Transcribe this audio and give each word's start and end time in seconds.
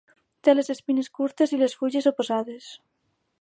Té 0.47 0.53
les 0.53 0.71
espines 0.73 1.09
curtes 1.17 1.53
i 1.57 1.59
les 1.65 1.75
fulles 1.83 2.09
oposades. 2.13 2.73